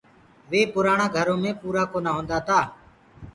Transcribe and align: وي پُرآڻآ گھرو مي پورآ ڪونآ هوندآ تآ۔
وي 0.49 0.61
پُرآڻآ 0.73 1.05
گھرو 1.15 1.35
مي 1.43 1.51
پورآ 1.61 1.83
ڪونآ 1.91 2.11
هوندآ 2.15 2.37
تآ۔ 2.47 2.59